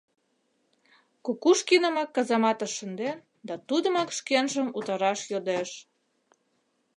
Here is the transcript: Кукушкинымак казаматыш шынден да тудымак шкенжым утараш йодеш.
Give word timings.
Кукушкинымак 1.25 2.09
казаматыш 2.15 2.71
шынден 2.77 3.17
да 3.47 3.55
тудымак 3.67 4.09
шкенжым 4.17 4.67
утараш 4.77 5.19
йодеш. 5.31 5.69